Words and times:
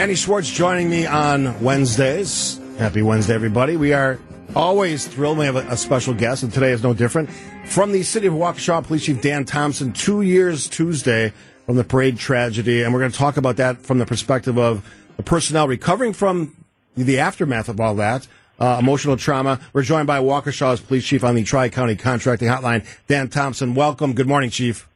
Annie 0.00 0.14
Schwartz 0.14 0.48
joining 0.48 0.88
me 0.88 1.04
on 1.04 1.62
Wednesdays. 1.62 2.58
Happy 2.78 3.02
Wednesday, 3.02 3.34
everybody. 3.34 3.76
We 3.76 3.92
are 3.92 4.18
always 4.56 5.06
thrilled. 5.06 5.36
We 5.36 5.44
have 5.44 5.56
a, 5.56 5.68
a 5.68 5.76
special 5.76 6.14
guest, 6.14 6.42
and 6.42 6.50
today 6.50 6.70
is 6.70 6.82
no 6.82 6.94
different. 6.94 7.28
From 7.66 7.92
the 7.92 8.02
city 8.02 8.26
of 8.26 8.32
Waukesha, 8.32 8.82
Police 8.82 9.04
Chief 9.04 9.20
Dan 9.20 9.44
Thompson, 9.44 9.92
two 9.92 10.22
years 10.22 10.70
Tuesday 10.70 11.34
from 11.66 11.76
the 11.76 11.84
parade 11.84 12.16
tragedy, 12.16 12.82
and 12.82 12.94
we're 12.94 13.00
going 13.00 13.12
to 13.12 13.18
talk 13.18 13.36
about 13.36 13.58
that 13.58 13.82
from 13.82 13.98
the 13.98 14.06
perspective 14.06 14.56
of 14.56 14.88
the 15.18 15.22
personnel 15.22 15.68
recovering 15.68 16.14
from 16.14 16.56
the 16.96 17.18
aftermath 17.18 17.68
of 17.68 17.78
all 17.78 17.94
that. 17.96 18.26
Uh, 18.58 18.78
emotional 18.80 19.18
trauma. 19.18 19.60
We're 19.74 19.82
joined 19.82 20.06
by 20.06 20.20
Waukesha's 20.20 20.80
police 20.80 21.04
chief 21.04 21.24
on 21.24 21.34
the 21.34 21.44
Tri 21.44 21.68
County 21.68 21.94
Contracting 21.94 22.48
Hotline, 22.48 22.86
Dan 23.06 23.28
Thompson. 23.28 23.74
Welcome. 23.74 24.14
Good 24.14 24.28
morning, 24.28 24.48
Chief. 24.48 24.88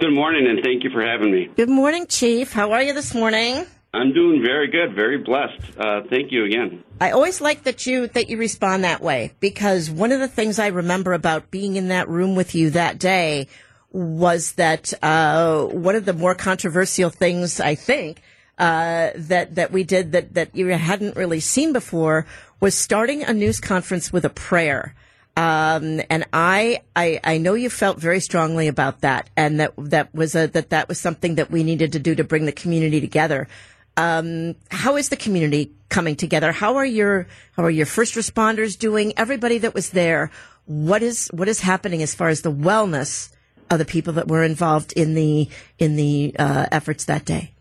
Good 0.00 0.12
morning, 0.12 0.48
and 0.48 0.64
thank 0.64 0.82
you 0.82 0.90
for 0.90 1.00
having 1.00 1.30
me. 1.30 1.48
Good 1.56 1.70
morning, 1.70 2.08
Chief. 2.08 2.52
How 2.52 2.72
are 2.72 2.82
you 2.82 2.92
this 2.92 3.14
morning? 3.14 3.66
I'm 3.94 4.14
doing 4.14 4.42
very 4.42 4.68
good, 4.68 4.94
very 4.94 5.18
blessed. 5.18 5.78
Uh, 5.78 6.00
thank 6.08 6.32
you 6.32 6.46
again. 6.46 6.82
I 6.98 7.10
always 7.10 7.42
like 7.42 7.64
that 7.64 7.86
you 7.86 8.06
that 8.08 8.30
you 8.30 8.38
respond 8.38 8.84
that 8.84 9.02
way 9.02 9.32
because 9.38 9.90
one 9.90 10.12
of 10.12 10.20
the 10.20 10.28
things 10.28 10.58
I 10.58 10.68
remember 10.68 11.12
about 11.12 11.50
being 11.50 11.76
in 11.76 11.88
that 11.88 12.08
room 12.08 12.34
with 12.34 12.54
you 12.54 12.70
that 12.70 12.98
day 12.98 13.48
was 13.90 14.52
that 14.52 14.94
uh, 15.02 15.64
one 15.66 15.94
of 15.94 16.06
the 16.06 16.14
more 16.14 16.34
controversial 16.34 17.10
things 17.10 17.60
I 17.60 17.74
think 17.74 18.22
uh, 18.56 19.10
that 19.14 19.56
that 19.56 19.72
we 19.72 19.84
did 19.84 20.12
that 20.12 20.34
that 20.34 20.56
you 20.56 20.68
hadn't 20.68 21.16
really 21.16 21.40
seen 21.40 21.74
before 21.74 22.26
was 22.60 22.74
starting 22.74 23.22
a 23.24 23.34
news 23.34 23.60
conference 23.60 24.10
with 24.10 24.24
a 24.24 24.30
prayer. 24.30 24.94
Um, 25.34 26.02
and 26.10 26.26
I, 26.34 26.82
I, 26.94 27.18
I 27.24 27.38
know 27.38 27.54
you 27.54 27.70
felt 27.70 27.98
very 27.98 28.20
strongly 28.20 28.68
about 28.68 29.00
that, 29.00 29.30
and 29.34 29.60
that 29.60 29.72
that 29.78 30.14
was 30.14 30.34
a 30.34 30.46
that 30.48 30.70
that 30.70 30.88
was 30.88 30.98
something 30.98 31.36
that 31.36 31.50
we 31.50 31.64
needed 31.64 31.92
to 31.92 31.98
do 31.98 32.14
to 32.14 32.24
bring 32.24 32.44
the 32.44 32.52
community 32.52 33.00
together. 33.00 33.48
Um, 33.96 34.54
how 34.70 34.96
is 34.96 35.08
the 35.10 35.16
community 35.16 35.72
coming 35.88 36.16
together? 36.16 36.52
How 36.52 36.76
are 36.76 36.84
your 36.84 37.26
how 37.52 37.64
are 37.64 37.70
your 37.70 37.86
first 37.86 38.14
responders 38.14 38.78
doing? 38.78 39.12
Everybody 39.16 39.58
that 39.58 39.74
was 39.74 39.90
there, 39.90 40.30
what 40.66 41.02
is 41.02 41.28
what 41.28 41.48
is 41.48 41.60
happening 41.60 42.02
as 42.02 42.14
far 42.14 42.28
as 42.28 42.42
the 42.42 42.52
wellness 42.52 43.30
of 43.70 43.78
the 43.78 43.84
people 43.84 44.14
that 44.14 44.28
were 44.28 44.44
involved 44.44 44.92
in 44.92 45.14
the 45.14 45.48
in 45.78 45.96
the 45.96 46.34
uh, 46.38 46.66
efforts 46.72 47.04
that 47.04 47.24
day? 47.24 47.52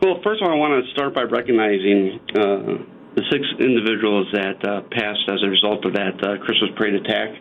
Well, 0.00 0.20
first 0.22 0.42
of 0.42 0.48
all, 0.48 0.54
I 0.54 0.58
want 0.58 0.84
to 0.84 0.90
start 0.92 1.14
by 1.14 1.22
recognizing. 1.22 2.20
Uh, 2.34 2.94
the 3.18 3.24
six 3.34 3.42
individuals 3.58 4.30
that 4.30 4.62
uh, 4.62 4.82
passed 4.94 5.26
as 5.26 5.42
a 5.42 5.50
result 5.50 5.84
of 5.84 5.92
that 5.94 6.14
uh, 6.22 6.38
Christmas 6.38 6.70
parade 6.76 6.94
attack. 6.94 7.34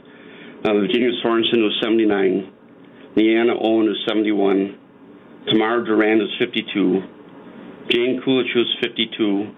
Uh, 0.65 0.73
Virginia 0.73 1.13
Sorenson 1.21 1.61
was 1.61 1.77
79, 1.83 2.51
Leanna 3.15 3.53
Owen 3.53 3.85
was 3.85 4.01
71, 4.09 4.73
Tamara 5.47 5.85
Durand 5.85 6.19
was 6.19 6.33
52, 6.39 7.03
Jane 7.89 8.21
Kulich 8.25 8.53
was 8.55 8.75
52, 8.83 9.51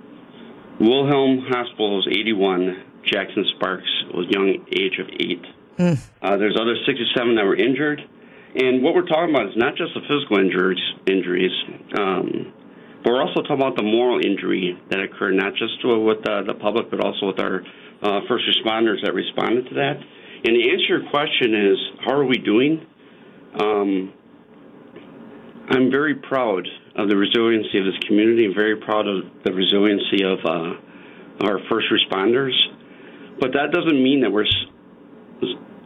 Wilhelm 0.79 1.45
Hospel 1.49 1.97
was 1.97 2.07
81, 2.09 2.83
Jackson 3.05 3.45
Sparks 3.55 3.89
was 4.13 4.27
young 4.29 4.65
age 4.71 4.99
of 4.99 5.07
8. 5.09 5.45
Mm. 5.79 5.97
there's 6.37 6.57
other 6.59 6.75
67 6.85 7.35
that 7.35 7.45
were 7.45 7.55
injured. 7.55 8.01
And 8.55 8.83
what 8.83 8.93
we're 8.95 9.07
talking 9.07 9.33
about 9.33 9.47
is 9.47 9.57
not 9.57 9.75
just 9.75 9.93
the 9.93 10.01
physical 10.01 10.37
injuries, 10.37 10.81
injuries 11.07 11.51
um, 11.97 12.53
but 13.03 13.13
we're 13.13 13.21
also 13.21 13.41
talking 13.41 13.61
about 13.61 13.77
the 13.77 13.83
moral 13.83 14.19
injury 14.19 14.77
that 14.89 14.99
occurred, 14.99 15.35
not 15.35 15.53
just 15.55 15.79
with 15.83 16.19
uh, 16.27 16.43
the 16.43 16.53
public, 16.59 16.91
but 16.91 16.99
also 17.03 17.27
with 17.27 17.39
our 17.39 17.61
uh, 18.03 18.19
first 18.27 18.43
responders 18.45 19.03
that 19.03 19.13
responded 19.13 19.69
to 19.69 19.75
that. 19.75 19.95
And 20.43 20.55
the 20.55 20.69
answer 20.69 20.87
to 20.87 21.03
your 21.03 21.09
question 21.09 21.55
is, 21.55 21.77
how 22.05 22.13
are 22.13 22.25
we 22.25 22.37
doing? 22.37 22.85
Um, 23.59 24.13
I'm 25.69 25.91
very 25.91 26.15
proud 26.15 26.67
of 26.99 27.07
the 27.07 27.15
resiliency 27.15 27.79
of 27.79 27.85
this 27.85 27.97
community. 28.07 28.45
I'm 28.45 28.53
very 28.53 28.75
proud 28.75 29.07
of 29.07 29.23
the 29.45 29.53
resiliency 29.53 30.23
of 30.23 30.39
uh, 30.43 31.47
our 31.47 31.59
first 31.69 31.87
responders. 31.87 32.51
But 33.39 33.53
that 33.53 33.71
doesn't 33.71 34.03
mean 34.03 34.21
that 34.21 34.31
we're 34.31 34.45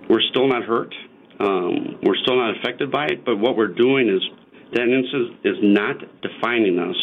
we're 0.09 0.25
still 0.31 0.47
not 0.47 0.63
hurt. 0.63 0.94
Um, 1.40 2.00
we're 2.02 2.18
still 2.23 2.38
not 2.38 2.57
affected 2.57 2.91
by 2.91 3.06
it. 3.06 3.25
But 3.25 3.38
what 3.38 3.56
we're 3.56 3.73
doing 3.73 4.09
is 4.09 4.22
that 4.73 4.81
incident 4.81 5.40
is 5.46 5.57
not 5.62 5.97
defining 6.22 6.79
us. 6.79 6.97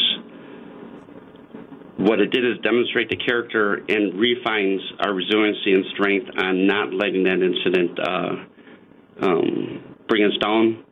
What 1.98 2.18
it 2.18 2.30
did 2.30 2.44
is 2.44 2.58
demonstrate 2.62 3.10
the 3.10 3.16
character 3.16 3.74
and 3.88 4.18
refines 4.18 4.80
our 5.00 5.14
resiliency 5.14 5.72
and 5.74 5.84
strength 5.94 6.26
on 6.36 6.66
not 6.66 6.92
letting 6.92 7.24
that 7.24 7.40
incident 7.42 7.98
uh, 8.00 9.26
um, 9.26 9.96
bring 10.08 10.24
us 10.24 10.36
down, 10.40 10.82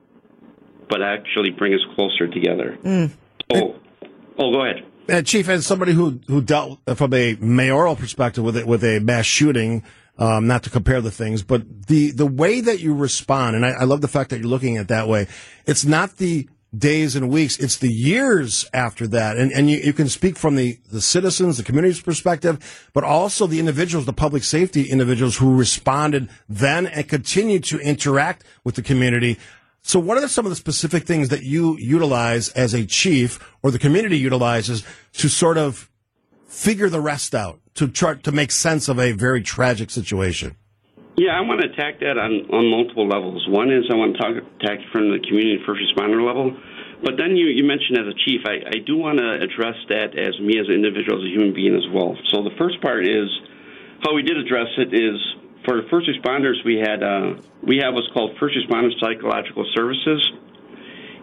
but 0.89 1.03
actually 1.03 1.51
bring 1.51 1.75
us 1.75 1.85
closer 1.95 2.27
together. 2.27 2.79
Mm. 2.83 3.11
Oh, 3.55 3.77
oh, 4.39 4.53
go 4.53 4.65
ahead. 4.65 4.85
Uh, 5.09 5.23
Chief, 5.23 5.49
as 5.49 5.67
somebody 5.67 5.93
who 5.93 6.21
who 6.27 6.43
dealt 6.43 6.81
from 6.97 7.15
a 7.15 7.37
mayoral 7.41 7.97
perspective 7.97 8.45
with 8.45 8.57
it 8.57 8.67
with 8.67 8.85
a 8.85 8.99
mass 8.99 9.25
shooting, 9.25 9.83
um, 10.19 10.47
not 10.47 10.63
to 10.65 10.71
compare 10.71 11.01
the 11.01 11.11
things, 11.11 11.43
but 11.43 11.87
the 11.87 12.11
the 12.11 12.27
way 12.27 12.61
that 12.61 12.81
you 12.81 12.95
respond, 12.95 13.57
and 13.57 13.65
I, 13.65 13.71
I, 13.71 13.85
love 13.85 14.03
the 14.03 14.09
fact 14.09 14.31
that 14.31 14.41
you're 14.41 14.49
looking 14.49 14.77
at 14.77 14.83
it 14.83 14.89
that 14.89 15.09
way. 15.09 15.27
It's 15.67 15.87
not 15.87 16.19
the 16.19 16.49
days 16.77 17.17
and 17.17 17.31
weeks. 17.31 17.59
It's 17.59 17.77
the 17.77 17.93
years 17.93 18.69
after 18.75 19.07
that. 19.09 19.37
And, 19.37 19.53
and 19.53 19.71
you, 19.71 19.79
you 19.79 19.93
can 19.93 20.09
speak 20.09 20.37
from 20.37 20.57
the, 20.57 20.79
the 20.91 21.01
citizens, 21.01 21.57
the 21.57 21.63
community's 21.63 22.01
perspective, 22.01 22.89
but 22.93 23.05
also 23.05 23.47
the 23.47 23.59
individuals, 23.59 24.07
the 24.07 24.13
public 24.13 24.45
safety 24.45 24.83
individuals 24.83 25.39
who 25.39 25.57
responded 25.57 26.29
then 26.49 26.87
and 26.87 27.09
continue 27.09 27.59
to 27.61 27.79
interact 27.79 28.45
with 28.65 28.75
the 28.75 28.83
community. 28.83 29.39
So 29.83 29.99
what 29.99 30.19
are 30.19 30.29
some 30.29 30.45
of 30.45 30.51
the 30.51 30.57
specific 30.57 31.05
things 31.05 31.31
that 31.31 31.43
you 31.43 31.77
utilize 31.79 32.51
as 32.51 32.75
a 32.75 32.85
chief 32.85 33.39
or 33.63 33.71
the 33.71 33.79
community 33.79 34.19
utilizes 34.19 34.85
to 35.15 35.29
sort 35.29 35.57
of 35.57 35.91
figure 36.47 36.89
the 36.89 37.01
rest 37.01 37.35
out, 37.35 37.61
to 37.75 37.89
try 37.89 38.15
to 38.15 38.33
make 38.33 38.51
sense 38.51 38.89
of 38.89 38.99
a 38.99 39.13
very 39.13 39.43
tragic 39.43 39.91
situation? 39.91 40.57
Yeah, 41.17 41.35
I 41.35 41.41
want 41.43 41.63
to 41.63 41.73
attack 41.73 41.99
that 42.01 42.15
on, 42.15 42.47
on 42.55 42.71
multiple 42.71 43.09
levels. 43.09 43.43
One 43.49 43.73
is 43.73 43.91
I 43.91 43.97
want 43.97 44.15
to 44.15 44.19
talk, 44.23 44.35
attack 44.61 44.79
from 44.93 45.11
the 45.11 45.19
community 45.27 45.59
first 45.67 45.83
responder 45.83 46.23
level. 46.23 46.55
But 47.03 47.15
then 47.19 47.35
you, 47.35 47.47
you 47.47 47.63
mentioned 47.63 47.99
as 47.99 48.07
a 48.07 48.17
chief, 48.27 48.43
I, 48.47 48.63
I 48.75 48.79
do 48.87 48.99
want 48.99 49.19
to 49.19 49.39
address 49.43 49.79
that 49.91 50.19
as 50.19 50.39
me 50.39 50.59
as 50.59 50.67
an 50.67 50.75
individual, 50.75 51.19
as 51.19 51.27
a 51.27 51.33
human 51.35 51.55
being 51.55 51.75
as 51.75 51.87
well. 51.95 52.19
So 52.31 52.43
the 52.43 52.55
first 52.59 52.83
part 52.83 53.07
is 53.07 53.27
how 54.03 54.15
we 54.15 54.23
did 54.23 54.39
address 54.39 54.71
it 54.79 54.95
is 54.95 55.19
for 55.69 55.83
first 55.91 56.09
responders, 56.09 56.65
we 56.65 56.77
had 56.77 57.03
uh, 57.03 57.35
we 57.63 57.79
have 57.85 57.93
what's 57.93 58.09
called 58.15 58.33
first 58.41 58.57
responder 58.57 58.89
psychological 58.99 59.67
services, 59.75 60.33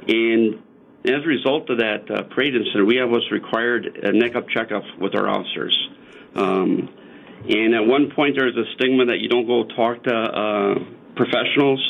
and 0.07 0.61
as 1.05 1.23
a 1.23 1.27
result 1.27 1.69
of 1.71 1.79
that 1.79 2.05
uh, 2.09 2.23
parade 2.33 2.53
incident, 2.55 2.85
we 2.85 2.97
have 2.97 3.09
what's 3.09 3.31
required 3.31 3.85
a 4.03 4.11
neck 4.13 4.35
up 4.35 4.47
checkup 4.49 4.83
with 4.99 5.15
our 5.15 5.27
officers. 5.27 5.75
Um, 6.35 6.89
and 7.49 7.73
at 7.73 7.85
one 7.85 8.11
point, 8.15 8.35
there 8.37 8.45
was 8.45 8.57
a 8.57 8.65
stigma 8.75 9.05
that 9.05 9.19
you 9.19 9.29
don't 9.29 9.47
go 9.47 9.65
talk 9.65 10.03
to 10.03 10.13
uh, 10.13 10.75
professionals, 11.15 11.81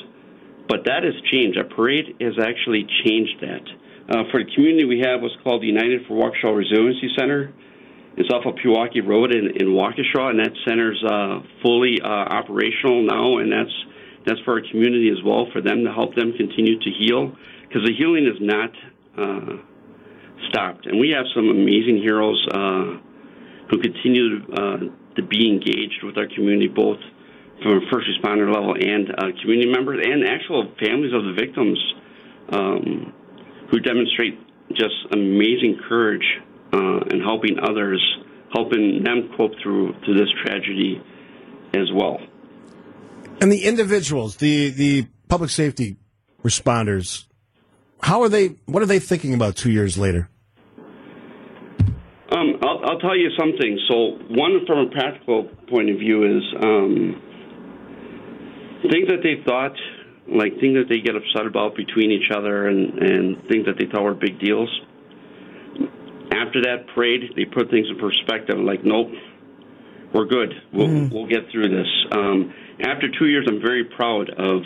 but 0.68 0.86
that 0.86 1.04
has 1.04 1.16
changed. 1.32 1.58
A 1.58 1.64
parade 1.64 2.16
has 2.22 2.40
actually 2.40 2.88
changed 3.04 3.36
that. 3.42 3.64
Uh, 4.08 4.24
for 4.32 4.44
the 4.44 4.50
community, 4.54 4.86
we 4.86 5.00
have 5.00 5.22
what's 5.22 5.36
called 5.44 5.62
the 5.62 5.68
United 5.68 6.06
for 6.08 6.14
Waukesha 6.16 6.56
Resiliency 6.56 7.10
Center. 7.18 7.54
It's 8.18 8.30
off 8.32 8.46
of 8.46 8.56
Pewaukee 8.56 9.06
Road 9.06 9.34
in, 9.34 9.52
in 9.60 9.76
Waukesha, 9.76 10.30
and 10.32 10.40
that 10.40 10.54
center's 10.66 11.04
uh, 11.04 11.40
fully 11.62 12.00
uh, 12.02 12.08
operational 12.08 13.04
now, 13.04 13.38
and 13.40 13.52
that's 13.52 13.76
that's 14.26 14.40
for 14.46 14.54
our 14.54 14.62
community 14.72 15.10
as 15.12 15.22
well, 15.24 15.48
for 15.54 15.62
them 15.62 15.84
to 15.84 15.92
help 15.94 16.16
them 16.16 16.34
continue 16.34 16.80
to 16.80 16.90
heal, 16.98 17.36
because 17.68 17.86
the 17.86 17.94
healing 17.94 18.26
is 18.26 18.40
not 18.40 18.72
uh, 19.18 19.62
stopped. 20.50 20.88
And 20.88 21.00
we 21.00 21.10
have 21.10 21.26
some 21.36 21.50
amazing 21.50 22.02
heroes 22.02 22.40
uh, 22.52 22.98
who 23.70 23.78
continue 23.82 24.40
to 24.40 24.54
uh, 24.54 24.78
to 25.16 25.22
be 25.22 25.48
engaged 25.48 26.04
with 26.04 26.18
our 26.18 26.28
community, 26.28 26.68
both 26.68 27.00
from 27.62 27.78
a 27.78 27.82
first 27.92 28.08
responder 28.08 28.52
level 28.52 28.76
and 28.76 29.12
uh, 29.12 29.32
community 29.42 29.70
members 29.70 30.04
and 30.04 30.28
actual 30.28 30.72
families 30.80 31.14
of 31.14 31.24
the 31.24 31.34
victims 31.34 31.80
um, 32.52 33.14
who 33.72 33.80
demonstrate 33.80 34.40
just 34.74 34.96
amazing 35.12 35.80
courage 35.88 36.26
uh, 36.76 37.00
in 37.10 37.22
helping 37.22 37.58
others, 37.64 38.02
helping 38.54 39.04
them 39.04 39.30
cope 39.38 39.52
through 39.64 39.94
through 40.04 40.16
this 40.16 40.30
tragedy 40.44 41.02
as 41.74 41.90
well. 41.94 42.20
And 43.42 43.52
the 43.52 43.64
individuals, 43.64 44.38
the 44.38 44.70
the 44.72 45.08
public 45.30 45.50
safety 45.50 45.98
responders, 46.44 47.26
how 48.02 48.22
are 48.22 48.30
they? 48.30 48.56
What 48.66 48.84
are 48.84 48.88
they 48.88 49.00
thinking 49.00 49.34
about 49.34 49.56
two 49.56 49.72
years 49.72 49.98
later? 49.98 50.30
Um, 52.32 52.58
I'll, 52.62 52.82
I'll, 52.86 53.00
tell 53.00 53.16
you 53.16 53.30
something. 53.40 53.80
So, 53.88 54.18
one 54.30 54.66
from 54.66 54.88
a 54.88 54.90
practical 54.90 55.48
point 55.70 55.92
of 55.92 55.98
view 55.98 56.24
is 56.26 56.44
um, 56.62 57.22
things 58.92 59.08
that 59.08 59.22
they 59.24 59.44
thought, 59.46 59.76
like 60.28 60.60
things 60.60 60.76
that 60.76 60.86
they 60.90 61.00
get 61.00 61.16
upset 61.16 61.46
about 61.46 61.76
between 61.76 62.12
each 62.12 62.32
other, 62.36 62.68
and, 62.68 62.98
and 62.98 63.38
things 63.48 63.66
that 63.68 63.76
they 63.80 63.86
thought 63.86 64.04
were 64.04 64.16
big 64.16 64.40
deals. 64.40 64.70
After 66.36 66.62
that 66.64 66.88
parade, 66.94 67.32
they 67.36 67.46
put 67.46 67.70
things 67.70 67.88
in 67.90 67.98
perspective. 67.98 68.58
Like, 68.60 68.84
nope, 68.84 69.08
we're 70.14 70.26
good. 70.26 70.54
We'll 70.74 70.88
mm. 70.88 71.12
we'll 71.12 71.28
get 71.28 71.50
through 71.52 71.70
this. 71.70 71.88
Um, 72.12 72.54
after 72.82 73.08
two 73.18 73.28
years, 73.28 73.48
I'm 73.48 73.62
very 73.62 73.86
proud 73.86 74.30
of 74.30 74.62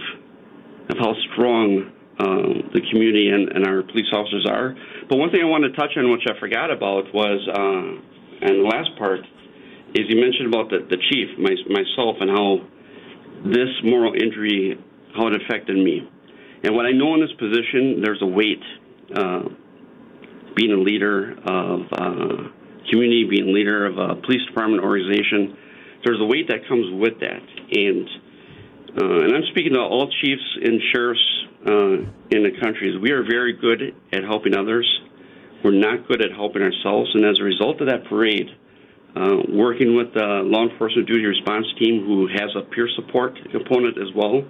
of 0.90 0.98
how 0.98 1.14
strong 1.32 1.92
uh, 2.18 2.74
the 2.74 2.82
community 2.92 3.30
and, 3.30 3.48
and, 3.50 3.66
our 3.66 3.84
police 3.84 4.10
officers 4.12 4.46
are. 4.50 4.76
But 5.08 5.18
one 5.18 5.30
thing 5.30 5.40
I 5.42 5.46
want 5.46 5.64
to 5.64 5.72
touch 5.72 5.96
on, 5.96 6.12
which 6.12 6.26
I 6.28 6.38
forgot 6.40 6.72
about, 6.72 7.14
was 7.14 7.40
uh, 7.48 8.02
and 8.42 8.60
the 8.60 8.68
last 8.68 8.90
part 8.98 9.22
is 9.94 10.06
you 10.08 10.20
mentioned 10.20 10.54
about 10.54 10.70
the, 10.70 10.86
the 10.90 10.98
chief, 11.10 11.38
my, 11.38 11.56
myself, 11.68 12.18
and 12.20 12.30
how 12.30 12.62
this 13.46 13.70
moral 13.84 14.14
injury, 14.14 14.78
how 15.16 15.28
it 15.28 15.34
affected 15.42 15.78
me. 15.78 16.08
And 16.64 16.76
what 16.76 16.86
I 16.86 16.92
know 16.92 17.14
in 17.16 17.22
this 17.22 17.34
position, 17.40 18.02
there's 18.04 18.22
a 18.22 18.28
weight. 18.28 18.64
Uh, 19.16 19.50
being 20.56 20.72
a 20.72 20.82
leader 20.82 21.34
of 21.46 21.82
uh, 21.92 22.50
community, 22.90 23.28
being 23.30 23.50
a 23.50 23.52
leader 23.52 23.86
of 23.86 23.98
a 23.98 24.16
police 24.22 24.46
department 24.48 24.84
organization, 24.84 25.58
there's 26.04 26.20
a 26.20 26.26
weight 26.26 26.48
that 26.48 26.68
comes 26.68 26.86
with 27.00 27.20
that. 27.20 27.42
And 27.72 28.08
uh, 28.90 29.24
and 29.24 29.36
I'm 29.36 29.44
speaking 29.52 29.74
to 29.74 29.80
all 29.80 30.10
chiefs 30.22 30.58
and 30.64 30.82
sheriffs 30.92 31.46
uh, 31.68 31.94
in 32.32 32.42
the 32.42 32.52
country. 32.60 32.98
We 32.98 33.12
are 33.12 33.24
very 33.24 33.54
good 33.54 33.94
at 34.12 34.24
helping 34.24 34.56
others. 34.58 34.88
We're 35.64 35.78
not 35.78 36.08
good 36.08 36.22
at 36.24 36.32
helping 36.32 36.64
ourselves. 36.64 37.12
And 37.14 37.24
as 37.24 37.38
a 37.40 37.44
result 37.44 37.82
of 37.82 37.88
that 37.88 38.06
parade, 38.10 38.50
uh, 39.16 39.44
working 39.50 39.96
with 39.96 40.14
the 40.14 40.42
law 40.44 40.68
enforcement 40.68 41.08
duty 41.08 41.26
response 41.26 41.68
team, 41.78 42.06
who 42.06 42.28
has 42.28 42.50
a 42.56 42.62
peer 42.62 42.90
support 42.96 43.38
component 43.52 43.98
as 43.98 44.10
well, 44.16 44.42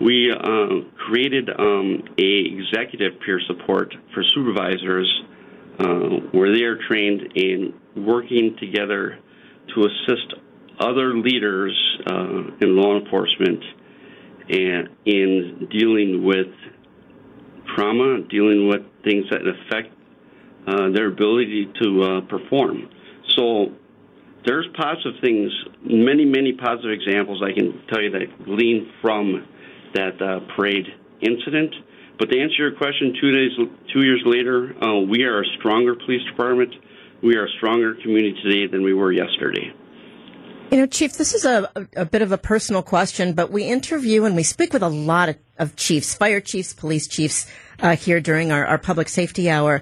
we 0.00 0.30
uh, 0.32 0.88
created 1.06 1.48
um, 1.58 2.02
a 2.18 2.44
executive 2.46 3.20
peer 3.24 3.40
support 3.46 3.92
for 4.14 4.22
supervisors 4.34 5.22
uh, 5.80 5.84
where 6.32 6.54
they 6.54 6.62
are 6.62 6.78
trained 6.88 7.32
in 7.34 7.74
working 7.96 8.56
together 8.60 9.18
to 9.74 9.80
assist 9.84 10.34
other 10.80 11.14
leaders 11.14 11.76
uh, 12.10 12.56
in 12.60 12.76
law 12.76 12.98
enforcement 12.98 13.62
and 14.48 14.88
in 15.04 15.68
dealing 15.70 16.24
with 16.24 16.46
trauma, 17.74 18.22
dealing 18.30 18.68
with 18.68 18.82
things 19.04 19.24
that 19.30 19.40
affect 19.42 19.94
uh, 20.66 20.90
their 20.94 21.08
ability 21.08 21.70
to 21.82 22.02
uh, 22.02 22.20
perform. 22.22 22.88
So 23.36 23.72
there's 24.46 24.66
positive 24.76 25.20
things, 25.22 25.50
many, 25.82 26.24
many 26.24 26.52
positive 26.52 26.92
examples 26.92 27.42
I 27.42 27.52
can 27.52 27.82
tell 27.92 28.02
you 28.02 28.10
that 28.10 28.44
glean 28.44 28.90
from 29.02 29.46
that 29.94 30.20
uh, 30.20 30.40
parade 30.54 30.86
incident. 31.20 31.74
But 32.18 32.30
to 32.30 32.40
answer 32.40 32.56
your 32.58 32.72
question, 32.72 33.14
two 33.20 33.30
days, 33.30 33.50
two 33.92 34.02
years 34.02 34.22
later, 34.26 34.74
uh, 34.82 35.00
we 35.00 35.22
are 35.22 35.42
a 35.42 35.46
stronger 35.58 35.94
police 35.94 36.24
department. 36.30 36.74
We 37.22 37.36
are 37.36 37.46
a 37.46 37.50
stronger 37.58 37.94
community 37.94 38.36
today 38.42 38.66
than 38.66 38.82
we 38.82 38.92
were 38.92 39.12
yesterday. 39.12 39.72
You 40.70 40.78
know, 40.78 40.86
Chief, 40.86 41.14
this 41.14 41.32
is 41.32 41.46
a, 41.46 41.70
a, 41.96 42.04
bit 42.04 42.20
of 42.20 42.30
a 42.30 42.36
personal 42.36 42.82
question, 42.82 43.32
but 43.32 43.50
we 43.50 43.64
interview 43.64 44.24
and 44.24 44.36
we 44.36 44.42
speak 44.42 44.74
with 44.74 44.82
a 44.82 44.88
lot 44.88 45.30
of, 45.30 45.36
of 45.58 45.76
chiefs, 45.76 46.14
fire 46.14 46.40
chiefs, 46.40 46.74
police 46.74 47.08
chiefs 47.08 47.50
uh, 47.80 47.96
here 47.96 48.20
during 48.20 48.52
our, 48.52 48.66
our 48.66 48.76
public 48.76 49.08
safety 49.08 49.48
hour. 49.48 49.80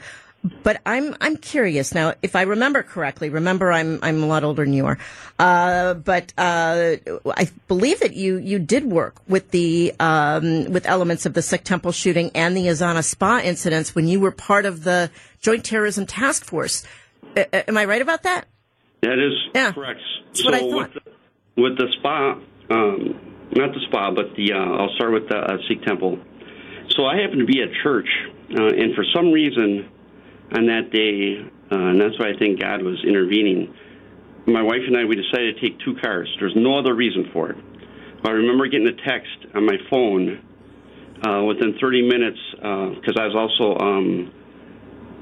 But 0.62 0.80
I'm 0.86 1.16
I'm 1.20 1.36
curious 1.36 1.94
now. 1.94 2.14
If 2.22 2.36
I 2.36 2.42
remember 2.42 2.82
correctly, 2.82 3.30
remember 3.30 3.72
I'm 3.72 3.98
I'm 4.02 4.22
a 4.22 4.26
lot 4.26 4.44
older 4.44 4.64
than 4.64 4.74
you 4.74 4.86
are. 4.86 4.98
Uh, 5.38 5.94
but 5.94 6.32
uh, 6.38 6.96
I 7.26 7.48
believe 7.68 8.00
that 8.00 8.14
you 8.14 8.36
you 8.36 8.58
did 8.58 8.84
work 8.84 9.16
with 9.28 9.50
the 9.50 9.92
um, 9.98 10.72
with 10.72 10.86
elements 10.86 11.26
of 11.26 11.34
the 11.34 11.42
Sikh 11.42 11.64
Temple 11.64 11.92
shooting 11.92 12.30
and 12.34 12.56
the 12.56 12.66
Azana 12.66 13.02
Spa 13.02 13.40
incidents 13.42 13.94
when 13.94 14.06
you 14.06 14.20
were 14.20 14.30
part 14.30 14.66
of 14.66 14.84
the 14.84 15.10
Joint 15.40 15.64
Terrorism 15.64 16.06
Task 16.06 16.44
Force. 16.44 16.84
am 17.36 17.76
I 17.76 17.84
right 17.84 18.02
about 18.02 18.22
that? 18.22 18.46
That 19.02 19.18
is 19.18 19.34
yeah. 19.54 19.72
correct. 19.72 20.00
That's 20.28 20.42
so 20.42 20.50
what 20.50 20.54
I. 20.54 20.62
With 20.62 20.94
the, 20.94 21.62
with 21.62 21.78
the 21.78 21.86
spa, 21.98 22.32
um, 22.70 23.20
not 23.52 23.72
the 23.72 23.80
spa, 23.88 24.10
but 24.10 24.34
the 24.36 24.52
uh, 24.52 24.56
I'll 24.56 24.94
start 24.96 25.12
with 25.12 25.28
the 25.28 25.38
uh, 25.38 25.56
Sikh 25.68 25.82
temple. 25.82 26.18
So 26.90 27.04
I 27.04 27.16
happened 27.20 27.40
to 27.40 27.46
be 27.46 27.62
at 27.62 27.68
church, 27.82 28.08
uh, 28.58 28.66
and 28.66 28.94
for 28.94 29.04
some 29.14 29.32
reason, 29.32 29.88
on 30.54 30.66
that 30.66 30.90
day, 30.92 31.42
uh, 31.72 31.90
and 31.90 32.00
that's 32.00 32.18
why 32.18 32.30
I 32.30 32.38
think 32.38 32.60
God 32.60 32.82
was 32.82 33.02
intervening. 33.06 33.74
My 34.46 34.62
wife 34.62 34.82
and 34.86 34.96
I, 34.96 35.04
we 35.04 35.16
decided 35.16 35.56
to 35.56 35.60
take 35.60 35.78
two 35.80 35.96
cars. 36.02 36.28
There's 36.38 36.54
no 36.54 36.78
other 36.78 36.94
reason 36.94 37.30
for 37.32 37.50
it. 37.50 37.58
I 38.24 38.30
remember 38.30 38.66
getting 38.68 38.86
a 38.86 38.96
text 39.06 39.54
on 39.54 39.66
my 39.66 39.76
phone 39.90 40.42
uh, 41.26 41.42
within 41.44 41.76
30 41.80 42.08
minutes 42.08 42.38
because 42.52 43.14
uh, 43.16 43.22
I 43.22 43.26
was 43.26 43.36
also 43.36 43.78
um, 43.78 44.32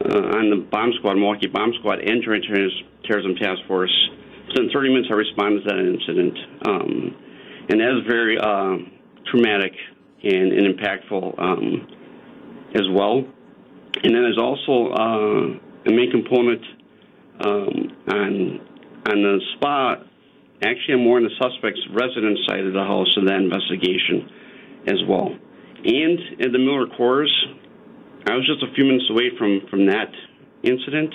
uh, 0.04 0.38
on 0.40 0.50
the 0.50 0.66
bomb 0.70 0.92
squad, 0.98 1.14
Milwaukee 1.14 1.46
Bomb 1.46 1.72
Squad, 1.78 2.00
and 2.00 2.22
Joint 2.22 2.44
Terrorism 3.04 3.36
Task 3.36 3.60
Force. 3.68 3.92
Within 4.48 4.70
30 4.72 4.88
minutes, 4.88 5.08
I 5.10 5.14
responded 5.14 5.64
to 5.64 5.68
that 5.68 5.80
incident, 5.80 6.36
um, 6.66 7.16
and 7.68 7.80
that 7.80 7.90
was 7.92 8.04
very 8.08 8.36
uh, 8.38 8.76
traumatic 9.30 9.72
and, 10.22 10.52
and 10.52 10.76
impactful 10.76 11.38
um, 11.40 11.88
as 12.74 12.84
well. 12.92 13.24
And 14.04 14.14
then 14.14 14.22
there's 14.22 14.38
also 14.38 14.92
uh, 14.92 15.90
a 15.90 15.90
main 15.90 16.10
component 16.10 16.62
um, 17.40 17.96
on 18.08 18.60
on 19.06 19.22
the 19.22 19.40
spot. 19.56 20.06
Actually, 20.62 20.94
I'm 20.94 21.04
more 21.04 21.18
on 21.18 21.24
the 21.24 21.36
suspect's 21.40 21.80
residence 21.90 22.38
side 22.46 22.64
of 22.64 22.72
the 22.72 22.84
house 22.84 23.14
of 23.16 23.26
that 23.26 23.36
investigation 23.36 24.30
as 24.86 25.02
well. 25.08 25.28
And 25.84 26.18
in 26.40 26.52
the 26.52 26.58
Miller 26.58 26.86
Coors, 26.98 27.30
I 28.26 28.34
was 28.34 28.46
just 28.46 28.62
a 28.62 28.74
few 28.74 28.84
minutes 28.84 29.04
away 29.10 29.30
from, 29.36 29.60
from 29.68 29.86
that 29.86 30.10
incident. 30.62 31.14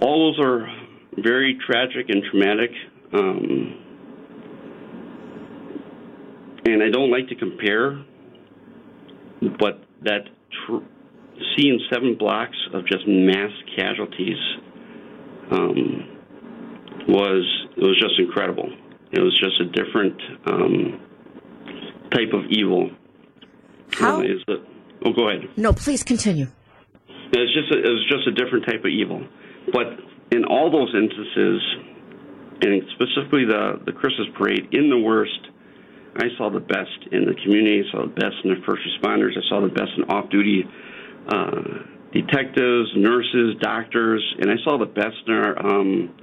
All 0.00 0.32
those 0.32 0.42
are 0.42 0.66
very 1.18 1.58
tragic 1.66 2.08
and 2.08 2.22
traumatic. 2.30 2.70
Um, 3.12 3.84
and 6.64 6.82
I 6.82 6.88
don't 6.88 7.10
like 7.10 7.28
to 7.28 7.34
compare, 7.34 8.02
but 9.58 9.84
that 10.02 10.24
tr- 10.66 10.84
seeing 11.56 11.80
seven 11.92 12.16
blocks 12.18 12.56
of 12.74 12.86
just 12.86 13.06
mass 13.06 13.50
casualties 13.76 14.38
um, 15.50 16.08
was 17.08 17.66
it 17.76 17.82
was 17.82 17.98
just 18.00 18.18
incredible. 18.18 18.70
It 19.12 19.20
was 19.20 19.38
just 19.38 19.60
a 19.60 19.64
different 19.64 20.20
um, 20.46 21.00
type 22.10 22.32
of 22.32 22.44
evil. 22.50 22.90
How? 23.92 24.20
is 24.20 24.42
it? 24.46 24.60
Oh, 25.04 25.12
go 25.12 25.28
ahead. 25.28 25.48
No, 25.56 25.72
please 25.72 26.02
continue. 26.02 26.46
It 27.32 27.38
was 27.38 27.54
just 27.54 27.72
a, 27.72 27.78
it 27.78 27.90
was 27.90 28.06
just 28.08 28.26
a 28.26 28.32
different 28.32 28.66
type 28.66 28.80
of 28.80 28.90
evil, 28.90 29.26
but 29.72 29.86
in 30.30 30.44
all 30.44 30.70
those 30.70 30.94
instances, 30.94 31.62
and 32.62 32.82
specifically 32.94 33.44
the 33.44 33.80
the 33.86 33.92
Christmas 33.92 34.28
parade, 34.36 34.68
in 34.72 34.90
the 34.90 34.98
worst, 34.98 35.40
I 36.16 36.26
saw 36.36 36.50
the 36.50 36.60
best 36.60 37.12
in 37.12 37.24
the 37.24 37.34
community. 37.44 37.82
I 37.86 37.92
saw 37.92 38.02
the 38.02 38.14
best 38.14 38.36
in 38.44 38.50
the 38.50 38.60
first 38.66 38.82
responders. 38.82 39.36
I 39.36 39.48
saw 39.48 39.60
the 39.60 39.72
best 39.72 39.90
in 39.96 40.04
off-duty 40.04 40.64
uh, 41.28 41.62
detectives, 42.12 42.90
nurses, 42.96 43.56
doctors, 43.60 44.22
and 44.40 44.50
I 44.50 44.56
saw 44.64 44.78
the 44.78 44.86
best 44.86 45.16
in 45.26 45.34
our 45.34 45.66
um, 45.66 46.14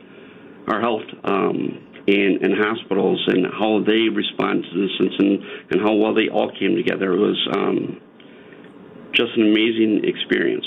our 0.67 0.81
health 0.81 1.07
um, 1.23 1.87
and, 2.07 2.41
and 2.43 2.53
hospitals 2.57 3.23
and 3.27 3.45
how 3.45 3.83
they 3.85 4.09
responded 4.09 4.65
to 4.71 4.81
this 4.81 4.91
and, 5.19 5.43
and 5.71 5.81
how 5.81 5.93
well 5.93 6.13
they 6.13 6.27
all 6.29 6.51
came 6.59 6.75
together. 6.75 7.13
It 7.13 7.19
was 7.19 7.47
um, 7.55 8.01
just 9.13 9.31
an 9.37 9.43
amazing 9.43 10.01
experience. 10.03 10.65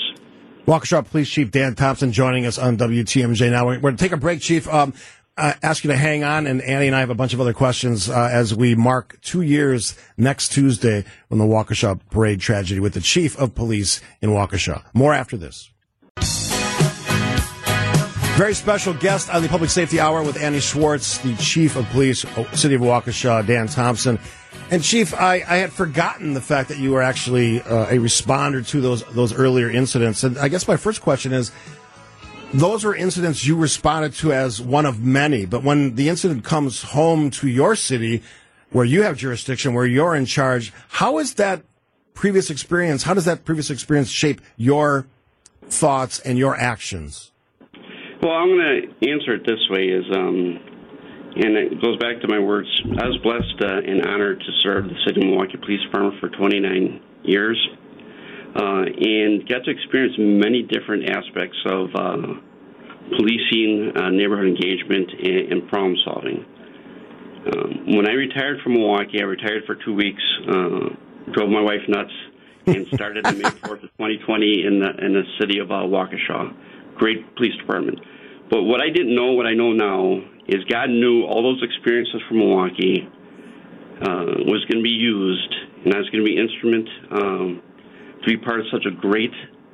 Waukesha 0.67 1.07
Police 1.09 1.29
Chief 1.29 1.51
Dan 1.51 1.75
Thompson 1.75 2.11
joining 2.11 2.45
us 2.45 2.57
on 2.57 2.77
WTMJ 2.77 3.51
now. 3.51 3.65
We're, 3.65 3.79
going 3.79 3.95
to 3.95 4.03
take 4.03 4.11
a 4.11 4.17
break, 4.17 4.41
Chief. 4.41 4.67
Um, 4.67 4.93
uh, 5.37 5.53
ask 5.63 5.83
you 5.83 5.89
to 5.89 5.97
hang 5.97 6.23
on, 6.23 6.47
and 6.47 6.61
Annie 6.61 6.87
and 6.87 6.95
I 6.95 6.99
have 6.99 7.09
a 7.09 7.15
bunch 7.15 7.33
of 7.33 7.41
other 7.41 7.53
questions 7.53 8.09
uh, 8.09 8.29
as 8.31 8.53
we 8.53 8.75
mark 8.75 9.19
two 9.21 9.41
years 9.41 9.97
next 10.17 10.51
Tuesday 10.51 11.05
when 11.29 11.39
the 11.39 11.45
Waukesha 11.45 11.99
parade 12.09 12.41
tragedy 12.41 12.79
with 12.79 12.93
the 12.93 13.01
chief 13.01 13.37
of 13.37 13.55
police 13.55 14.01
in 14.21 14.29
Waukesha. 14.29 14.83
More 14.93 15.13
after 15.13 15.37
this. 15.37 15.69
Very 18.37 18.53
special 18.53 18.93
guest 18.93 19.29
on 19.33 19.41
the 19.43 19.49
Public 19.49 19.69
Safety 19.69 19.99
Hour 19.99 20.23
with 20.23 20.41
Annie 20.41 20.59
Schwartz, 20.59 21.19
the 21.19 21.35
chief 21.35 21.75
of 21.75 21.85
police, 21.89 22.25
City 22.53 22.75
of 22.75 22.81
Waukesha, 22.81 23.45
Dan 23.45 23.67
Thompson. 23.67 24.19
And 24.71 24.81
Chief, 24.81 25.13
I, 25.13 25.43
I 25.47 25.57
had 25.57 25.71
forgotten 25.73 26.33
the 26.33 26.41
fact 26.41 26.69
that 26.69 26.77
you 26.77 26.91
were 26.91 27.01
actually 27.01 27.61
uh, 27.61 27.87
a 27.87 27.97
responder 27.97 28.65
to 28.67 28.79
those 28.79 29.03
those 29.11 29.33
earlier 29.33 29.69
incidents. 29.69 30.23
And 30.23 30.37
I 30.37 30.47
guess 30.47 30.65
my 30.65 30.77
first 30.77 31.01
question 31.01 31.33
is, 31.33 31.51
those 32.53 32.83
are 32.83 32.93
incidents 32.93 33.45
you 33.45 33.55
responded 33.55 34.13
to 34.13 34.33
as 34.33 34.61
one 34.61 34.85
of 34.85 35.01
many. 35.01 35.45
But 35.45 35.63
when 35.63 35.95
the 35.95 36.09
incident 36.09 36.43
comes 36.43 36.81
home 36.81 37.29
to 37.31 37.47
your 37.47 37.75
city, 37.75 38.23
where 38.71 38.85
you 38.85 39.03
have 39.03 39.17
jurisdiction, 39.17 39.73
where 39.73 39.85
you're 39.85 40.15
in 40.15 40.25
charge, 40.25 40.73
how 40.89 41.17
is 41.19 41.35
that 41.35 41.63
previous 42.13 42.49
experience? 42.49 43.03
How 43.03 43.13
does 43.13 43.25
that 43.25 43.45
previous 43.45 43.69
experience 43.69 44.09
shape 44.09 44.41
your 44.57 45.07
thoughts 45.63 46.19
and 46.19 46.37
your 46.37 46.55
actions? 46.55 47.31
Well, 48.21 48.33
I'm 48.33 48.49
going 48.49 48.95
to 48.99 49.11
answer 49.11 49.33
it 49.33 49.45
this 49.45 49.59
way: 49.69 49.85
is 49.85 50.05
um, 50.13 50.59
and 51.35 51.57
it 51.57 51.81
goes 51.81 51.97
back 51.97 52.21
to 52.21 52.27
my 52.27 52.39
words. 52.39 52.67
I 52.99 53.07
was 53.07 53.17
blessed 53.23 53.63
uh, 53.63 53.89
and 53.89 54.05
honored 54.05 54.39
to 54.39 54.51
serve 54.61 54.85
the 54.85 54.95
City 55.07 55.21
of 55.21 55.27
Milwaukee 55.27 55.57
Police 55.57 55.81
Department 55.85 56.19
for 56.19 56.29
29 56.29 57.01
years 57.23 57.57
uh, 58.55 58.83
and 58.83 59.47
got 59.47 59.63
to 59.63 59.71
experience 59.71 60.15
many 60.17 60.63
different 60.63 61.09
aspects 61.09 61.57
of 61.65 61.89
uh, 61.95 62.17
policing, 63.15 63.91
uh, 63.95 64.09
neighborhood 64.09 64.47
engagement, 64.47 65.09
and, 65.19 65.51
and 65.51 65.67
problem 65.69 65.95
solving. 66.03 66.45
Um, 67.41 67.95
when 67.95 68.07
I 68.07 68.13
retired 68.13 68.61
from 68.61 68.73
Milwaukee, 68.73 69.19
I 69.19 69.23
retired 69.23 69.63
for 69.65 69.75
two 69.75 69.93
weeks 69.93 70.21
uh, 70.47 70.93
drove 71.33 71.49
my 71.49 71.61
wife 71.61 71.81
nuts, 71.87 72.13
and 72.67 72.87
started 72.93 73.25
on 73.25 73.37
May 73.37 73.49
4th 73.49 73.83
of 73.83 73.89
2020 73.97 74.65
in 74.65 74.79
the 74.79 74.89
in 75.05 75.13
the 75.13 75.23
city 75.39 75.59
of 75.59 75.71
uh, 75.71 75.81
Waukesha. 75.85 76.53
Great 76.95 77.35
police 77.35 77.55
department. 77.57 77.99
But 78.49 78.63
what 78.63 78.81
I 78.81 78.89
didn't 78.89 79.15
know, 79.15 79.31
what 79.31 79.47
I 79.47 79.53
know 79.53 79.71
now, 79.71 80.21
is 80.47 80.63
God 80.65 80.89
knew 80.89 81.23
all 81.23 81.41
those 81.41 81.63
experiences 81.63 82.21
from 82.27 82.39
Milwaukee 82.39 83.07
uh, 84.01 84.43
was 84.45 84.65
going 84.69 84.77
to 84.77 84.83
be 84.83 84.89
used, 84.89 85.55
and 85.85 85.93
I 85.93 85.97
was 85.97 86.09
going 86.09 86.23
to 86.23 86.29
be 86.29 86.37
instrument 86.37 86.89
um, 87.11 87.61
to 88.23 88.27
be 88.27 88.37
part 88.37 88.59
of 88.59 88.65
such 88.71 88.85
a 88.85 88.91
great 88.91 89.31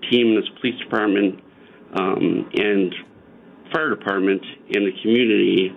team 0.10 0.27
in 0.27 0.36
this 0.36 0.50
police 0.62 0.80
department 0.80 1.39
um, 1.96 2.50
and 2.54 2.94
fire 3.72 3.89
department 3.89 4.42
in 4.70 4.86
the 4.86 4.92
community 5.01 5.75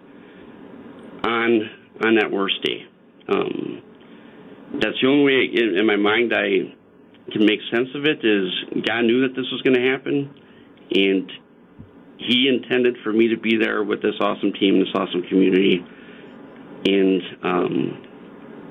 on 1.24 1.70
on 2.04 2.14
that 2.16 2.30
worst 2.30 2.54
day. 2.64 2.86
Um, 3.28 3.82
that's 4.80 4.96
the 5.02 5.08
only 5.08 5.24
way 5.24 5.48
in, 5.52 5.78
in 5.78 5.86
my 5.86 5.96
mind 5.96 6.32
I 6.34 6.74
can 7.32 7.44
make 7.44 7.60
sense 7.72 7.88
of 7.94 8.04
it. 8.04 8.24
Is 8.24 8.84
God 8.86 9.02
knew 9.02 9.22
that 9.22 9.34
this 9.36 9.46
was 9.52 9.60
going 9.62 9.74
to 9.74 9.90
happen, 9.90 10.34
and 10.92 11.30
He 12.18 12.48
intended 12.48 12.96
for 13.04 13.12
me 13.12 13.28
to 13.28 13.36
be 13.36 13.56
there 13.60 13.82
with 13.82 14.02
this 14.02 14.14
awesome 14.20 14.52
team, 14.52 14.80
this 14.80 14.94
awesome 14.94 15.22
community, 15.28 15.84
and 16.86 17.22
um, 17.42 18.06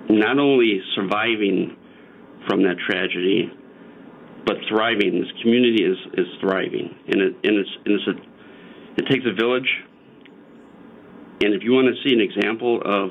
not 0.09 0.39
only 0.39 0.81
surviving 0.95 1.75
from 2.47 2.63
that 2.63 2.77
tragedy, 2.87 3.51
but 4.49 4.57
thriving. 4.67 5.21
This 5.21 5.29
community 5.43 5.85
is, 5.85 5.97
is 6.17 6.25
thriving, 6.41 6.89
and 7.05 7.21
it 7.21 7.35
and 7.43 7.53
it's 7.61 7.69
and 7.85 7.93
it's 7.93 8.07
a, 8.07 8.15
it 8.97 9.05
takes 9.07 9.23
a 9.29 9.33
village. 9.39 9.69
And 11.41 11.53
if 11.53 11.61
you 11.61 11.71
want 11.71 11.87
to 11.87 11.95
see 12.01 12.15
an 12.15 12.19
example 12.19 12.81
of 12.83 13.09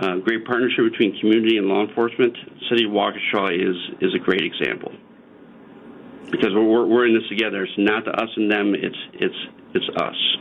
uh, 0.00 0.16
great 0.18 0.44
partnership 0.44 0.84
between 0.92 1.18
community 1.18 1.56
and 1.56 1.66
law 1.66 1.82
enforcement, 1.82 2.36
City 2.68 2.84
of 2.84 2.90
Waukesha 2.90 3.56
is 3.56 3.76
is 4.02 4.14
a 4.14 4.18
great 4.18 4.42
example 4.44 4.92
because 6.30 6.50
we're 6.52 6.84
we're 6.84 7.06
in 7.06 7.14
this 7.14 7.26
together. 7.30 7.64
It's 7.64 7.72
not 7.78 8.04
the 8.04 8.10
us 8.10 8.28
and 8.36 8.52
them. 8.52 8.74
It's 8.74 9.00
it's 9.14 9.40
it's 9.72 9.88
us. 9.96 10.36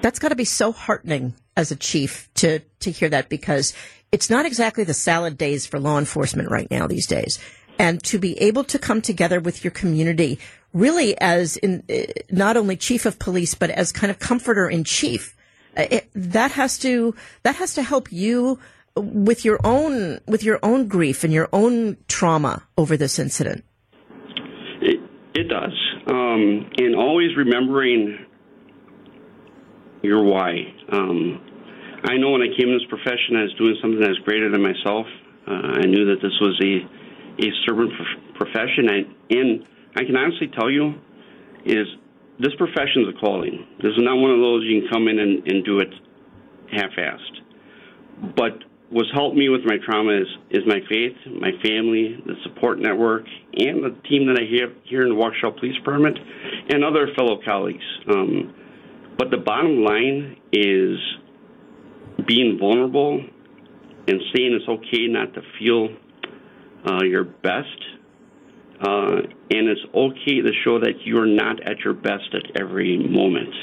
That's 0.00 0.20
got 0.20 0.28
to 0.28 0.36
be 0.36 0.44
so 0.44 0.70
heartening 0.70 1.34
as 1.56 1.72
a 1.72 1.76
chief 1.76 2.28
to 2.34 2.60
to 2.60 2.92
hear 2.92 3.08
that 3.08 3.28
because 3.28 3.74
it's 4.12 4.30
not 4.30 4.46
exactly 4.46 4.84
the 4.84 4.94
salad 4.94 5.36
days 5.36 5.66
for 5.66 5.80
law 5.80 5.98
enforcement 5.98 6.48
right 6.48 6.70
now 6.70 6.86
these 6.86 7.08
days. 7.08 7.40
And 7.78 8.02
to 8.04 8.18
be 8.18 8.38
able 8.40 8.64
to 8.64 8.78
come 8.78 9.02
together 9.02 9.40
with 9.40 9.64
your 9.64 9.70
community, 9.70 10.38
really 10.72 11.18
as 11.20 11.56
in 11.56 11.82
uh, 11.90 12.12
not 12.30 12.56
only 12.56 12.76
chief 12.76 13.04
of 13.04 13.18
police 13.18 13.54
but 13.54 13.70
as 13.70 13.92
kind 13.92 14.10
of 14.10 14.18
comforter 14.18 14.68
in 14.68 14.84
chief, 14.84 15.36
it, 15.76 16.08
that 16.14 16.52
has 16.52 16.78
to 16.78 17.14
that 17.42 17.56
has 17.56 17.74
to 17.74 17.82
help 17.82 18.12
you 18.12 18.58
with 18.96 19.44
your 19.44 19.58
own 19.64 20.20
with 20.26 20.44
your 20.44 20.60
own 20.62 20.86
grief 20.86 21.24
and 21.24 21.32
your 21.32 21.48
own 21.52 21.96
trauma 22.08 22.62
over 22.78 22.96
this 22.96 23.18
incident. 23.18 23.64
It, 24.80 25.00
it 25.34 25.48
does, 25.48 25.74
um, 26.06 26.70
and 26.78 26.94
always 26.94 27.36
remembering 27.36 28.26
your 30.02 30.22
why. 30.22 30.74
Um, 30.92 31.40
I 32.04 32.18
know 32.18 32.30
when 32.30 32.42
I 32.42 32.54
came 32.56 32.68
in 32.68 32.78
this 32.78 32.88
profession, 32.88 33.36
I 33.36 33.42
was 33.42 33.54
doing 33.58 33.76
something 33.80 34.00
that 34.00 34.10
was 34.10 34.18
greater 34.24 34.50
than 34.50 34.62
myself. 34.62 35.06
Uh, 35.48 35.80
I 35.80 35.86
knew 35.86 36.04
that 36.06 36.20
this 36.22 36.36
was 36.40 36.60
a 36.62 37.03
a 37.38 37.48
servant 37.66 37.92
profession, 38.34 38.88
and, 38.88 39.06
and 39.30 39.66
I 39.96 40.04
can 40.04 40.16
honestly 40.16 40.48
tell 40.48 40.70
you, 40.70 40.94
is 41.64 41.86
this 42.38 42.54
profession 42.58 43.02
is 43.02 43.14
a 43.16 43.20
calling. 43.20 43.66
This 43.82 43.92
is 43.92 44.02
not 44.02 44.16
one 44.16 44.30
of 44.30 44.38
those 44.38 44.64
you 44.64 44.82
can 44.82 44.90
come 44.90 45.08
in 45.08 45.18
and, 45.18 45.46
and 45.46 45.64
do 45.64 45.78
it 45.78 45.92
half-assed. 46.72 48.34
But 48.36 48.64
what's 48.90 49.10
helped 49.12 49.36
me 49.36 49.48
with 49.48 49.62
my 49.64 49.76
trauma 49.84 50.12
is, 50.20 50.26
is 50.50 50.62
my 50.66 50.80
faith, 50.88 51.16
my 51.40 51.50
family, 51.62 52.22
the 52.26 52.34
support 52.42 52.78
network, 52.78 53.24
and 53.56 53.82
the 53.82 53.96
team 54.08 54.26
that 54.26 54.38
I 54.38 54.46
have 54.60 54.76
here 54.84 55.02
in 55.02 55.10
the 55.10 55.14
Waukesha 55.14 55.58
Police 55.58 55.76
Department, 55.76 56.18
and 56.70 56.84
other 56.84 57.08
fellow 57.16 57.40
colleagues. 57.44 57.84
Um, 58.08 58.54
but 59.16 59.30
the 59.30 59.38
bottom 59.38 59.84
line 59.84 60.36
is 60.52 60.98
being 62.26 62.58
vulnerable 62.58 63.24
and 64.06 64.20
saying 64.34 64.58
it's 64.60 64.68
okay 64.68 65.06
not 65.06 65.32
to 65.34 65.40
feel 65.58 65.88
uh, 66.86 67.02
your 67.04 67.24
best. 67.24 67.80
Uh, 68.80 69.22
and 69.50 69.68
it's 69.68 69.80
okay 69.94 70.42
to 70.42 70.50
show 70.64 70.78
that 70.80 70.94
you're 71.04 71.26
not 71.26 71.62
at 71.62 71.78
your 71.84 71.94
best 71.94 72.34
at 72.34 72.60
every 72.60 72.98
moment, 72.98 73.54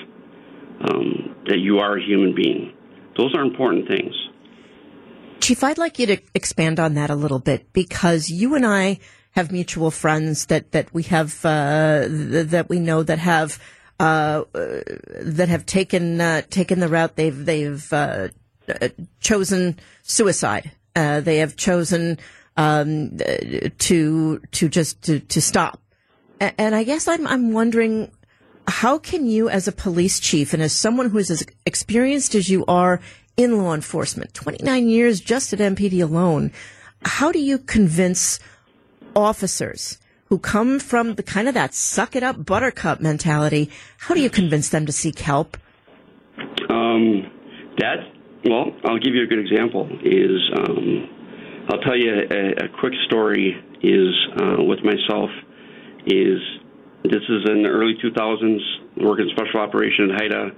um, 0.89 1.35
that 1.45 1.59
you 1.59 1.79
are 1.79 1.97
a 1.97 2.03
human 2.03 2.33
being. 2.33 2.73
Those 3.17 3.35
are 3.35 3.43
important 3.43 3.87
things. 3.87 4.15
Chief, 5.41 5.63
I'd 5.63 5.77
like 5.77 5.99
you 5.99 6.05
to 6.07 6.17
expand 6.33 6.79
on 6.79 6.93
that 6.95 7.09
a 7.09 7.15
little 7.15 7.39
bit 7.39 7.73
because 7.73 8.29
you 8.29 8.55
and 8.55 8.65
I 8.65 8.99
have 9.31 9.51
mutual 9.51 9.91
friends 9.91 10.47
that, 10.47 10.71
that 10.71 10.93
we 10.93 11.03
have, 11.03 11.43
uh, 11.45 12.07
th- 12.07 12.47
that 12.47 12.69
we 12.69 12.79
know 12.79 13.03
that 13.03 13.19
have, 13.19 13.59
uh, 13.99 14.43
that 14.53 15.49
have 15.49 15.65
taken, 15.65 16.21
uh, 16.21 16.41
taken 16.49 16.79
the 16.79 16.87
route 16.87 17.15
they've, 17.15 17.45
they've, 17.45 17.91
uh, 17.93 18.29
uh, 18.69 18.89
chosen 19.19 19.79
suicide. 20.03 20.71
Uh, 20.95 21.21
they 21.21 21.37
have 21.37 21.55
chosen 21.55 22.17
um, 22.61 23.17
to 23.79 24.39
to 24.39 24.69
just 24.69 25.01
to, 25.03 25.19
to 25.19 25.41
stop. 25.41 25.81
And 26.39 26.75
I 26.75 26.83
guess 26.83 27.07
I'm 27.07 27.27
I'm 27.27 27.53
wondering 27.53 28.11
how 28.67 28.97
can 28.97 29.25
you, 29.27 29.49
as 29.49 29.67
a 29.67 29.71
police 29.71 30.19
chief 30.19 30.53
and 30.53 30.61
as 30.61 30.73
someone 30.73 31.09
who 31.09 31.17
is 31.17 31.29
as 31.29 31.43
experienced 31.65 32.35
as 32.35 32.49
you 32.49 32.65
are 32.67 33.01
in 33.37 33.57
law 33.57 33.73
enforcement, 33.73 34.33
29 34.33 34.87
years 34.87 35.19
just 35.19 35.53
at 35.53 35.59
MPD 35.59 36.01
alone, 36.01 36.51
how 37.03 37.31
do 37.31 37.39
you 37.39 37.57
convince 37.57 38.39
officers 39.15 39.97
who 40.25 40.37
come 40.37 40.79
from 40.79 41.15
the 41.15 41.23
kind 41.23 41.47
of 41.47 41.53
that 41.53 41.73
suck 41.73 42.15
it 42.15 42.23
up 42.23 42.45
buttercup 42.45 43.01
mentality? 43.01 43.69
How 43.97 44.15
do 44.15 44.21
you 44.21 44.29
convince 44.29 44.69
them 44.69 44.85
to 44.85 44.91
seek 44.91 45.19
help? 45.19 45.57
Um, 46.69 47.29
that 47.77 47.97
well, 48.45 48.71
I'll 48.85 48.99
give 48.99 49.13
you 49.13 49.23
a 49.23 49.27
good 49.27 49.39
example. 49.39 49.87
Is 50.03 50.41
um, 50.57 51.20
I'll 51.69 51.81
tell 51.81 51.97
you 51.97 52.11
a, 52.11 52.65
a 52.65 52.69
quick 52.79 52.93
story. 53.07 53.55
Is 53.83 54.13
uh, 54.37 54.61
with 54.61 54.79
myself. 54.83 55.29
Is 56.05 56.39
this 57.03 57.21
is 57.27 57.49
in 57.49 57.63
the 57.63 57.69
early 57.69 57.95
2000s, 57.97 59.03
working 59.03 59.29
special 59.33 59.59
operation 59.59 60.11
at 60.11 60.21
HIDTA, 60.21 60.51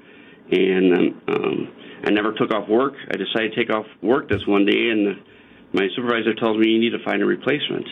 and 0.51 1.15
um, 1.29 1.75
I 2.05 2.12
never 2.12 2.33
took 2.33 2.53
off 2.53 2.67
work. 2.67 2.93
I 3.10 3.15
decided 3.15 3.53
to 3.53 3.55
take 3.55 3.74
off 3.74 3.86
work 4.01 4.27
this 4.27 4.45
one 4.45 4.65
day, 4.65 4.89
and 4.89 5.24
my 5.72 5.88
supervisor 5.95 6.33
tells 6.36 6.57
me 6.57 6.67
you 6.69 6.79
need 6.79 6.91
to 6.91 7.03
find 7.05 7.22
a 7.22 7.25
replacement. 7.25 7.88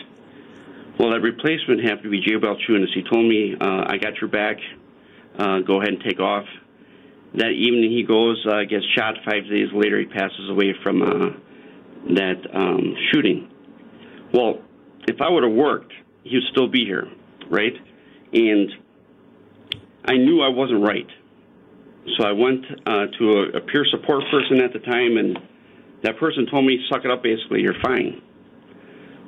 Well, 0.98 1.12
that 1.12 1.20
replacement 1.20 1.80
happened 1.80 2.04
to 2.04 2.10
be 2.10 2.20
Jay 2.20 2.36
Balchunas. 2.36 2.92
He 2.94 3.02
told 3.02 3.26
me, 3.26 3.54
uh, 3.58 3.84
I 3.88 3.96
got 3.96 4.20
your 4.20 4.28
back. 4.28 4.58
Uh, 5.38 5.60
go 5.60 5.80
ahead 5.80 5.94
and 5.94 6.02
take 6.04 6.20
off. 6.20 6.44
That 7.34 7.52
evening 7.56 7.90
he 7.90 8.04
goes, 8.04 8.44
uh, 8.46 8.64
gets 8.68 8.84
shot. 8.94 9.14
Five 9.24 9.48
days 9.48 9.72
later, 9.72 9.98
he 9.98 10.04
passes 10.04 10.50
away 10.50 10.74
from 10.82 11.00
uh, 11.00 11.30
that 12.08 12.42
um, 12.54 12.94
shooting. 13.12 13.50
Well, 14.32 14.60
if 15.06 15.20
I 15.20 15.28
would 15.28 15.42
have 15.42 15.52
worked, 15.52 15.92
he 16.24 16.36
would 16.36 16.44
still 16.50 16.68
be 16.68 16.84
here, 16.84 17.06
right? 17.50 17.74
And 18.32 18.70
I 20.04 20.16
knew 20.16 20.42
I 20.42 20.48
wasn't 20.48 20.82
right. 20.82 21.06
So 22.18 22.24
I 22.24 22.32
went 22.32 22.64
uh, 22.86 23.06
to 23.18 23.24
a, 23.30 23.58
a 23.58 23.60
peer 23.60 23.84
support 23.90 24.24
person 24.30 24.60
at 24.60 24.72
the 24.72 24.80
time, 24.80 25.16
and 25.16 25.38
that 26.02 26.18
person 26.18 26.46
told 26.50 26.64
me, 26.64 26.78
suck 26.90 27.04
it 27.04 27.10
up, 27.10 27.22
basically, 27.22 27.60
you're 27.60 27.80
fine. 27.82 28.22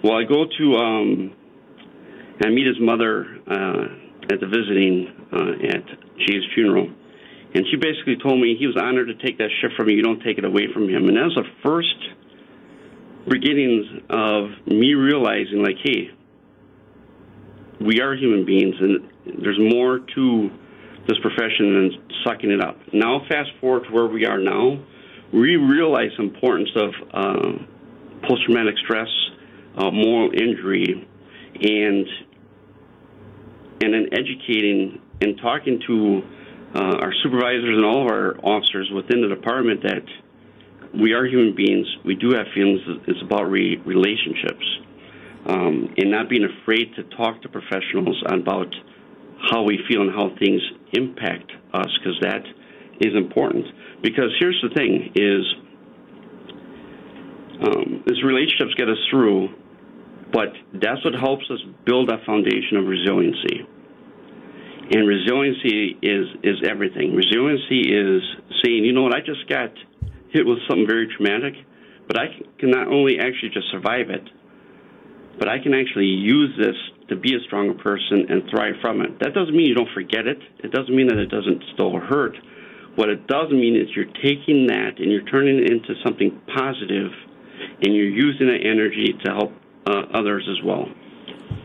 Well, 0.02 0.14
I 0.14 0.24
go 0.24 0.44
to, 0.44 0.76
um, 0.76 1.32
I 2.44 2.48
meet 2.50 2.66
his 2.66 2.80
mother 2.80 3.38
uh, 3.46 3.84
at 4.32 4.40
the 4.40 4.46
visiting 4.46 5.06
uh, 5.32 5.76
at 5.76 5.86
Jay's 6.26 6.42
funeral. 6.54 6.90
And 7.54 7.64
she 7.70 7.76
basically 7.76 8.16
told 8.20 8.40
me 8.40 8.56
he 8.58 8.66
was 8.66 8.76
honored 8.76 9.06
to 9.06 9.14
take 9.14 9.38
that 9.38 9.48
shift 9.60 9.74
from. 9.76 9.88
You 9.88 10.02
don't 10.02 10.20
take 10.22 10.38
it 10.38 10.44
away 10.44 10.66
from 10.74 10.88
him. 10.88 11.06
And 11.06 11.16
that 11.16 11.30
was 11.30 11.36
the 11.36 11.48
first 11.62 11.94
beginnings 13.28 13.86
of 14.10 14.50
me 14.66 14.94
realizing, 14.94 15.62
like, 15.62 15.76
hey, 15.82 16.10
we 17.80 18.00
are 18.00 18.14
human 18.14 18.44
beings, 18.44 18.74
and 18.80 19.10
there's 19.42 19.58
more 19.58 20.00
to 20.14 20.50
this 21.08 21.18
profession 21.20 21.74
than 21.74 21.90
sucking 22.24 22.50
it 22.50 22.60
up. 22.60 22.78
Now, 22.92 23.20
fast 23.28 23.50
forward 23.60 23.84
to 23.84 23.90
where 23.92 24.06
we 24.06 24.26
are 24.26 24.38
now, 24.38 24.82
we 25.32 25.56
realize 25.56 26.10
the 26.16 26.24
importance 26.24 26.70
of 26.76 26.90
uh, 27.12 27.52
post-traumatic 28.28 28.74
stress, 28.84 29.08
uh, 29.76 29.90
moral 29.90 30.30
injury, 30.32 31.06
and 31.60 32.06
and 33.82 33.92
then 33.92 34.06
educating 34.12 35.00
and 35.20 35.36
talking 35.42 35.80
to 35.86 36.22
uh, 36.74 36.96
our 37.02 37.12
supervisors 37.22 37.76
and 37.76 37.84
all 37.84 38.02
of 38.02 38.10
our 38.10 38.36
officers 38.42 38.90
within 38.94 39.20
the 39.20 39.28
department 39.28 39.82
that 39.82 40.02
we 41.00 41.12
are 41.12 41.26
human 41.26 41.54
beings. 41.54 41.86
We 42.04 42.14
do 42.14 42.30
have 42.34 42.46
feelings. 42.54 42.80
It's 43.06 43.22
about 43.22 43.50
re- 43.50 43.80
relationships, 43.84 44.66
um, 45.46 45.94
and 45.96 46.10
not 46.10 46.28
being 46.28 46.44
afraid 46.44 46.94
to 46.96 47.02
talk 47.16 47.42
to 47.42 47.48
professionals 47.48 48.22
about 48.26 48.74
how 49.50 49.62
we 49.62 49.78
feel 49.88 50.02
and 50.02 50.10
how 50.10 50.30
things 50.38 50.62
impact 50.92 51.50
us, 51.72 51.90
because 51.98 52.18
that 52.20 52.44
is 53.00 53.14
important. 53.14 53.66
Because 54.02 54.30
here's 54.38 54.60
the 54.62 54.74
thing: 54.74 55.12
is 55.14 55.44
Um, 57.54 58.02
relationships 58.24 58.74
get 58.76 58.88
us 58.88 58.98
through, 59.10 59.48
but 60.32 60.52
that's 60.74 61.02
what 61.04 61.14
helps 61.14 61.44
us 61.50 61.60
build 61.86 62.08
that 62.10 62.24
foundation 62.26 62.76
of 62.76 62.86
resiliency. 62.86 63.64
And 64.90 65.06
resiliency 65.06 65.96
is 66.02 66.26
is 66.42 66.56
everything. 66.68 67.14
Resiliency 67.14 67.80
is 67.88 68.22
saying, 68.62 68.84
you 68.84 68.92
know 68.92 69.02
what, 69.02 69.14
I 69.14 69.20
just 69.20 69.48
got 69.48 69.70
hit 70.34 70.44
with 70.44 70.58
something 70.68 70.86
very 70.86 71.06
traumatic, 71.16 71.54
but 72.06 72.18
I 72.18 72.26
can 72.58 72.70
not 72.70 72.88
only 72.88 73.18
actually 73.22 73.54
just 73.54 73.70
survive 73.70 74.10
it, 74.10 74.26
but 75.38 75.48
I 75.48 75.62
can 75.62 75.72
actually 75.72 76.10
use 76.10 76.50
this 76.58 76.76
to 77.08 77.16
be 77.16 77.34
a 77.34 77.40
stronger 77.46 77.74
person 77.74 78.26
and 78.28 78.42
thrive 78.50 78.74
from 78.82 79.00
it. 79.00 79.18
That 79.20 79.32
doesn't 79.32 79.54
mean 79.54 79.66
you 79.66 79.74
don't 79.74 79.94
forget 79.94 80.26
it. 80.26 80.38
It 80.58 80.72
doesn't 80.72 80.94
mean 80.94 81.06
that 81.08 81.18
it 81.18 81.30
doesn't 81.30 81.62
still 81.72 81.98
hurt. 81.98 82.36
What 82.96 83.08
it 83.08 83.26
does 83.26 83.50
mean 83.50 83.76
is 83.76 83.88
you're 83.94 84.12
taking 84.22 84.66
that 84.68 84.98
and 84.98 85.10
you're 85.10 85.26
turning 85.26 85.58
it 85.58 85.70
into 85.70 85.94
something 86.04 86.30
positive, 86.54 87.10
and 87.82 87.94
you're 87.94 88.10
using 88.10 88.46
that 88.46 88.60
energy 88.62 89.14
to 89.24 89.30
help 89.30 89.52
uh, 89.86 90.18
others 90.18 90.46
as 90.50 90.64
well. 90.64 90.86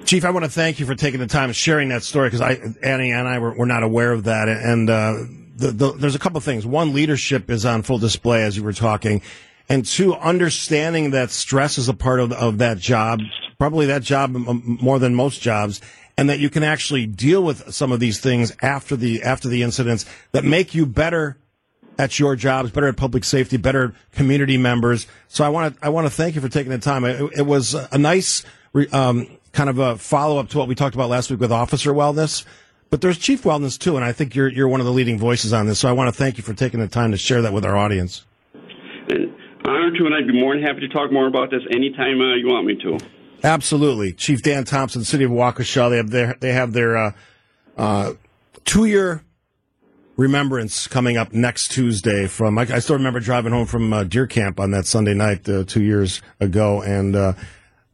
Chief, 0.05 0.25
I 0.25 0.31
want 0.31 0.45
to 0.45 0.51
thank 0.51 0.79
you 0.79 0.85
for 0.85 0.95
taking 0.95 1.19
the 1.19 1.27
time 1.27 1.45
and 1.45 1.55
sharing 1.55 1.89
that 1.89 2.03
story 2.03 2.29
because 2.29 2.41
Annie 2.81 3.11
and 3.11 3.27
I 3.27 3.37
were, 3.37 3.55
were, 3.55 3.65
not 3.65 3.83
aware 3.83 4.11
of 4.11 4.23
that. 4.23 4.47
And 4.47 4.89
uh, 4.89 5.13
the, 5.59 5.71
the, 5.71 5.91
there's 5.93 6.15
a 6.15 6.19
couple 6.19 6.39
things. 6.41 6.65
One, 6.65 6.93
leadership 6.93 7.49
is 7.49 7.65
on 7.65 7.83
full 7.83 7.97
display 7.97 8.43
as 8.43 8.57
you 8.57 8.63
were 8.63 8.73
talking. 8.73 9.21
And 9.67 9.85
two, 9.85 10.15
understanding 10.15 11.11
that 11.11 11.29
stress 11.29 11.77
is 11.77 11.89
a 11.89 11.93
part 11.93 12.19
of, 12.19 12.31
of 12.33 12.57
that 12.57 12.79
job, 12.79 13.19
probably 13.59 13.85
that 13.85 14.01
job 14.01 14.31
more 14.31 14.97
than 14.97 15.13
most 15.13 15.41
jobs, 15.41 15.79
and 16.17 16.27
that 16.29 16.39
you 16.39 16.49
can 16.49 16.63
actually 16.63 17.05
deal 17.05 17.43
with 17.43 17.71
some 17.73 17.91
of 17.91 17.99
these 17.99 18.19
things 18.19 18.51
after 18.61 18.95
the 18.95 19.21
after 19.21 19.47
the 19.47 19.61
incidents 19.61 20.05
that 20.31 20.43
make 20.43 20.73
you 20.73 20.87
better 20.87 21.37
at 21.99 22.17
your 22.17 22.35
jobs, 22.35 22.71
better 22.71 22.87
at 22.87 22.97
public 22.97 23.23
safety, 23.23 23.57
better 23.57 23.93
community 24.13 24.57
members. 24.57 25.05
So 25.27 25.43
I 25.43 25.49
want 25.49 25.75
to 25.75 25.85
I 25.85 25.89
want 25.89 26.07
to 26.07 26.11
thank 26.11 26.33
you 26.33 26.41
for 26.41 26.49
taking 26.49 26.71
the 26.71 26.79
time. 26.79 27.05
It, 27.05 27.21
it 27.37 27.45
was 27.45 27.75
a 27.75 27.97
nice 27.97 28.43
um, 28.91 29.27
kind 29.51 29.69
of 29.69 29.77
a 29.77 29.97
follow 29.97 30.39
up 30.39 30.49
to 30.49 30.57
what 30.57 30.67
we 30.67 30.75
talked 30.75 30.95
about 30.95 31.09
last 31.09 31.29
week 31.29 31.39
with 31.39 31.51
officer 31.51 31.93
wellness. 31.93 32.43
But 32.89 33.01
there's 33.01 33.17
chief 33.17 33.43
wellness 33.43 33.77
too, 33.77 33.95
and 33.95 34.05
I 34.05 34.11
think 34.11 34.35
you're 34.35 34.47
you're 34.47 34.67
one 34.67 34.79
of 34.79 34.85
the 34.85 34.91
leading 34.91 35.19
voices 35.19 35.53
on 35.53 35.67
this. 35.67 35.79
So 35.79 35.89
I 35.89 35.91
want 35.91 36.13
to 36.13 36.17
thank 36.17 36.37
you 36.37 36.43
for 36.43 36.53
taking 36.53 36.79
the 36.79 36.87
time 36.87 37.11
to 37.11 37.17
share 37.17 37.41
that 37.43 37.53
with 37.53 37.65
our 37.65 37.77
audience. 37.77 38.25
And 39.09 39.33
honored 39.65 39.95
to, 39.95 40.05
and 40.05 40.15
I'd 40.15 40.27
be 40.27 40.39
more 40.39 40.55
than 40.55 40.63
happy 40.63 40.81
to 40.81 40.89
talk 40.89 41.11
more 41.11 41.27
about 41.27 41.51
this 41.51 41.61
anytime 41.71 42.19
uh, 42.19 42.35
you 42.35 42.47
want 42.47 42.65
me 42.65 42.75
to. 42.77 42.97
Absolutely, 43.43 44.13
Chief 44.13 44.41
Dan 44.41 44.63
Thompson, 44.63 45.03
City 45.03 45.23
of 45.23 45.31
Waukesha. 45.31 45.89
They 45.89 45.97
have 45.97 46.09
their 46.09 46.37
they 46.39 46.51
have 46.51 46.73
their 46.73 46.97
uh, 46.97 47.11
uh, 47.77 48.13
two 48.65 48.85
year 48.85 49.23
remembrance 50.17 50.87
coming 50.87 51.15
up 51.15 51.31
next 51.31 51.69
Tuesday. 51.69 52.27
From 52.27 52.57
I, 52.57 52.63
I 52.63 52.79
still 52.79 52.97
remember 52.97 53.19
driving 53.19 53.51
home 53.51 53.67
from 53.67 53.93
uh, 53.93 54.03
Deer 54.03 54.27
Camp 54.27 54.59
on 54.59 54.71
that 54.71 54.85
Sunday 54.85 55.13
night 55.13 55.47
uh, 55.47 55.63
two 55.63 55.83
years 55.83 56.21
ago, 56.39 56.81
and 56.81 57.15
uh, 57.15 57.33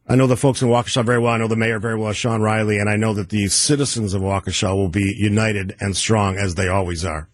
I 0.08 0.14
know 0.14 0.28
the 0.28 0.36
folks 0.36 0.62
in 0.62 0.68
Waukesha 0.68 1.04
very 1.04 1.18
well. 1.18 1.32
I 1.32 1.38
know 1.38 1.48
the 1.48 1.56
mayor 1.56 1.80
very 1.80 1.98
well, 1.98 2.12
Shawn 2.12 2.40
Reilly, 2.40 2.78
and 2.78 2.88
I 2.88 2.96
know 2.96 3.12
that 3.14 3.30
the 3.30 3.48
citizens 3.48 4.14
of 4.14 4.22
Waukesha 4.22 4.74
will 4.74 4.88
be 4.88 5.14
united 5.18 5.76
and 5.80 5.96
strong 5.96 6.36
as 6.36 6.54
they 6.54 6.68
always 6.68 7.04
are. 7.04 7.28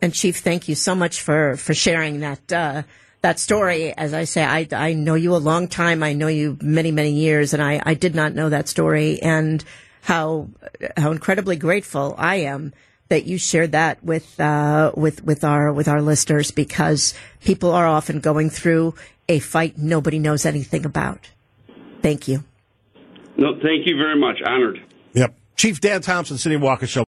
And 0.00 0.14
Chief, 0.14 0.38
thank 0.38 0.68
you 0.68 0.74
so 0.74 0.94
much 0.94 1.20
for 1.20 1.56
for 1.56 1.74
sharing 1.74 2.20
that 2.20 2.52
uh, 2.52 2.82
that 3.24 3.38
story. 3.40 3.92
As 3.96 4.12
I 4.12 4.24
say, 4.24 4.44
I, 4.44 4.68
I 4.70 4.92
know 4.92 5.14
you 5.14 5.34
a 5.34 5.38
long 5.38 5.66
time. 5.66 6.02
I 6.02 6.12
know 6.12 6.26
you 6.28 6.58
many, 6.60 6.90
many 6.90 7.12
years, 7.12 7.54
and 7.54 7.62
I, 7.62 7.80
I 7.84 7.94
did 7.94 8.14
not 8.14 8.34
know 8.34 8.50
that 8.50 8.68
story 8.68 9.20
and 9.22 9.64
how, 10.02 10.50
how 10.98 11.10
incredibly 11.10 11.56
grateful 11.56 12.14
I 12.18 12.36
am 12.36 12.74
that 13.08 13.24
you 13.24 13.38
shared 13.38 13.72
that 13.72 14.04
with, 14.04 14.38
uh, 14.38 14.92
with, 14.94 15.24
with 15.24 15.42
our, 15.42 15.72
with 15.72 15.88
our 15.88 16.02
listeners 16.02 16.50
because 16.50 17.14
people 17.40 17.72
are 17.72 17.86
often 17.86 18.20
going 18.20 18.50
through 18.50 18.94
a 19.26 19.38
fight 19.38 19.78
nobody 19.78 20.18
knows 20.18 20.44
anything 20.44 20.84
about. 20.84 21.30
Thank 22.04 22.28
you. 22.28 22.44
No, 23.38 23.54
thank 23.62 23.86
you 23.86 23.96
very 23.96 24.20
much. 24.20 24.36
Honored. 24.46 24.78
Yep. 25.14 25.34
Chief 25.56 25.80
Dan 25.80 26.02
Thompson, 26.02 26.36
City 26.36 26.56
of 26.56 26.60
Waukesha. 26.60 27.02